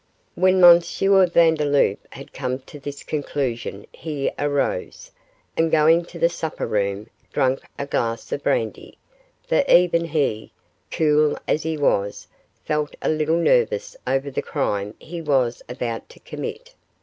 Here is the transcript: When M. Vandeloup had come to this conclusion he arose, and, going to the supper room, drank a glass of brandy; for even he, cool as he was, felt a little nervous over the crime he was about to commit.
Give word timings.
When 0.33 0.63
M. 0.65 0.79
Vandeloup 1.27 1.99
had 2.13 2.33
come 2.33 2.57
to 2.61 2.79
this 2.79 3.03
conclusion 3.03 3.85
he 3.93 4.31
arose, 4.39 5.11
and, 5.55 5.69
going 5.69 6.05
to 6.05 6.17
the 6.17 6.27
supper 6.27 6.65
room, 6.65 7.07
drank 7.31 7.59
a 7.77 7.85
glass 7.85 8.31
of 8.31 8.41
brandy; 8.41 8.97
for 9.47 9.63
even 9.69 10.05
he, 10.05 10.53
cool 10.89 11.37
as 11.47 11.61
he 11.61 11.77
was, 11.77 12.27
felt 12.65 12.95
a 13.03 13.09
little 13.09 13.37
nervous 13.37 13.95
over 14.07 14.31
the 14.31 14.41
crime 14.41 14.95
he 14.97 15.21
was 15.21 15.61
about 15.69 16.09
to 16.09 16.19
commit. 16.21 16.73